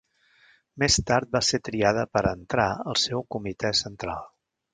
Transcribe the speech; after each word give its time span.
Més 0.83 0.95
tard 1.11 1.29
va 1.37 1.41
ser 1.47 1.59
triada 1.69 2.05
per 2.15 2.23
a 2.25 2.33
entrar 2.39 2.67
al 2.95 2.99
seu 3.03 3.23
Comitè 3.37 3.73
Central. 3.83 4.27